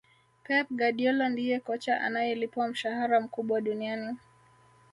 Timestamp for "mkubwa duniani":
3.21-4.17